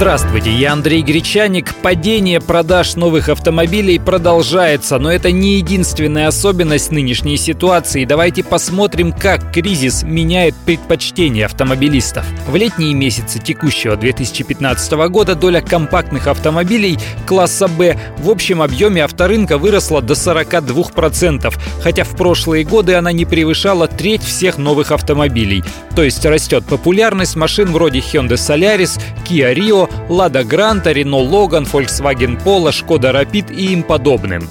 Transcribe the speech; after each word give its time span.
Здравствуйте, 0.00 0.50
я 0.50 0.72
Андрей 0.72 1.02
Гречаник. 1.02 1.74
Падение 1.74 2.40
продаж 2.40 2.96
новых 2.96 3.28
автомобилей 3.28 3.98
продолжается, 3.98 4.98
но 4.98 5.12
это 5.12 5.30
не 5.30 5.56
единственная 5.56 6.28
особенность 6.28 6.90
нынешней 6.90 7.36
ситуации. 7.36 8.06
Давайте 8.06 8.42
посмотрим, 8.42 9.12
как 9.12 9.52
кризис 9.52 10.02
меняет 10.02 10.54
предпочтения 10.64 11.44
автомобилистов. 11.44 12.24
В 12.48 12.56
летние 12.56 12.94
месяцы 12.94 13.40
текущего 13.40 13.94
2015 13.94 14.92
года 15.10 15.34
доля 15.34 15.60
компактных 15.60 16.28
автомобилей 16.28 16.98
класса 17.26 17.68
«Б» 17.68 17.98
в 18.16 18.30
общем 18.30 18.62
объеме 18.62 19.04
авторынка 19.04 19.58
выросла 19.58 20.00
до 20.00 20.14
42%, 20.14 21.54
хотя 21.82 22.04
в 22.04 22.16
прошлые 22.16 22.64
годы 22.64 22.94
она 22.94 23.12
не 23.12 23.26
превышала 23.26 23.86
треть 23.86 24.22
всех 24.22 24.56
новых 24.56 24.92
автомобилей. 24.92 25.62
То 25.94 26.04
есть 26.04 26.24
растет 26.24 26.64
популярность 26.64 27.36
машин 27.36 27.70
вроде 27.70 27.98
Hyundai 27.98 28.36
Solaris, 28.36 28.98
Kia 29.28 29.54
Rio, 29.54 29.89
Lada 30.08 30.42
Granta, 30.42 30.92
Renault 30.92 31.30
Logan, 31.30 31.64
Volkswagen 31.64 32.36
Polo, 32.36 32.72
Skoda 32.72 33.12
Rapid 33.12 33.52
и 33.52 33.72
им 33.72 33.82
подобным. 33.82 34.48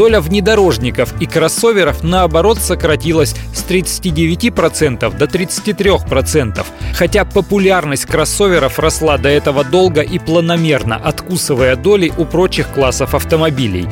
Доля 0.00 0.22
внедорожников 0.22 1.12
и 1.20 1.26
кроссоверов, 1.26 2.02
наоборот, 2.02 2.58
сократилась 2.58 3.34
с 3.52 3.62
39% 3.64 5.14
до 5.14 5.24
33%. 5.26 6.66
Хотя 6.94 7.26
популярность 7.26 8.06
кроссоверов 8.06 8.78
росла 8.78 9.18
до 9.18 9.28
этого 9.28 9.62
долго 9.62 10.00
и 10.00 10.18
планомерно, 10.18 10.96
откусывая 10.96 11.76
доли 11.76 12.10
у 12.16 12.24
прочих 12.24 12.68
классов 12.68 13.14
автомобилей. 13.14 13.88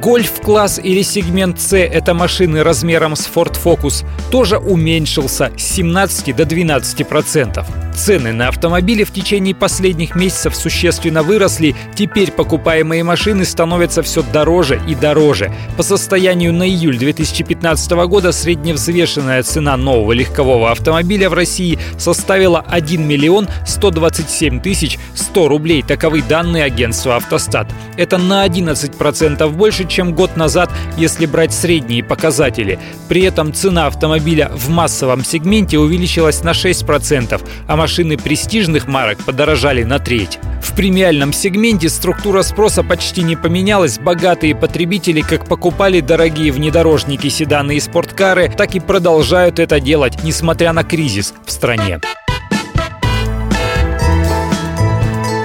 Гольф-класс 0.00 0.80
или 0.82 1.02
сегмент 1.02 1.60
C– 1.60 1.84
это 1.92 2.12
машины 2.12 2.64
размером 2.64 3.14
с 3.14 3.28
Ford 3.32 3.56
Focus– 3.62 4.04
тоже 4.32 4.58
уменьшился 4.58 5.52
с 5.56 5.62
17 5.62 6.34
до 6.34 6.42
12%. 6.42 7.64
Цены 7.94 8.32
на 8.32 8.48
автомобили 8.48 9.04
в 9.04 9.12
течение 9.12 9.54
последних 9.54 10.16
месяцев 10.16 10.56
существенно 10.56 11.22
выросли, 11.22 11.76
теперь 11.94 12.32
покупаемые 12.32 13.04
машины 13.04 13.44
становятся 13.44 14.02
все 14.02 14.22
дороже 14.22 14.80
и 14.88 14.94
дороже. 14.94 15.51
По 15.76 15.82
состоянию 15.82 16.52
на 16.52 16.68
июль 16.68 16.98
2015 16.98 17.90
года 18.06 18.32
средневзвешенная 18.32 19.42
цена 19.42 19.76
нового 19.76 20.12
легкового 20.12 20.70
автомобиля 20.70 21.30
в 21.30 21.34
России 21.34 21.78
составила 21.98 22.60
1 22.60 23.06
миллион 23.06 23.48
127 23.66 24.60
тысяч 24.60 24.98
100 25.14 25.48
рублей. 25.48 25.82
Таковы 25.82 26.22
данные 26.22 26.64
агентства 26.64 27.16
«Автостат». 27.16 27.68
Это 27.96 28.18
на 28.18 28.46
11% 28.46 29.48
больше, 29.50 29.86
чем 29.88 30.14
год 30.14 30.36
назад, 30.36 30.70
если 30.96 31.26
брать 31.26 31.52
средние 31.52 32.04
показатели. 32.04 32.78
При 33.08 33.22
этом 33.22 33.52
цена 33.52 33.86
автомобиля 33.86 34.50
в 34.54 34.68
массовом 34.68 35.24
сегменте 35.24 35.78
увеличилась 35.78 36.42
на 36.42 36.50
6%, 36.50 37.40
а 37.66 37.76
машины 37.76 38.16
престижных 38.16 38.86
марок 38.86 39.18
подорожали 39.24 39.82
на 39.82 39.98
треть. 39.98 40.38
В 40.62 40.74
премиальном 40.74 41.32
сегменте 41.32 41.88
структура 41.88 42.42
спроса 42.42 42.82
почти 42.84 43.22
не 43.22 43.36
поменялась. 43.36 43.98
Богатые 43.98 44.54
потребители 44.54 45.20
как 45.20 45.44
покупали 45.46 46.00
дорогие 46.00 46.52
внедорожники, 46.52 47.28
седаны 47.28 47.76
и 47.76 47.80
спорткары, 47.80 48.48
так 48.48 48.74
и 48.76 48.80
продолжают 48.80 49.58
это 49.58 49.80
делать, 49.80 50.22
несмотря 50.22 50.72
на 50.72 50.84
кризис 50.84 51.34
в 51.44 51.50
стране. 51.50 52.00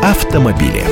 Автомобили. 0.03 0.83